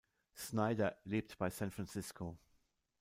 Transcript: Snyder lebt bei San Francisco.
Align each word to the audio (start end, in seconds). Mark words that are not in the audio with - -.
Snyder 0.35 0.97
lebt 1.03 1.37
bei 1.37 1.51
San 1.51 1.69
Francisco. 1.69 2.35